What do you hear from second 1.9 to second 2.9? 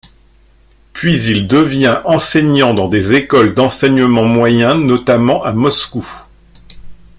enseignant dans